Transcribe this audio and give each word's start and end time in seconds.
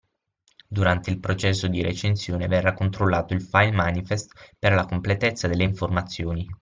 Durante 0.67 1.11
il 1.11 1.19
processo 1.19 1.67
di 1.67 1.83
recensione 1.83 2.47
verrà 2.47 2.73
controllato 2.73 3.35
il 3.35 3.41
file 3.43 3.69
manifest 3.71 4.31
per 4.57 4.73
la 4.73 4.85
completezza 4.85 5.47
delle 5.47 5.63
informazioni 5.63 6.49